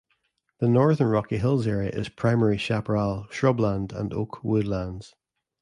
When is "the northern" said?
0.59-1.09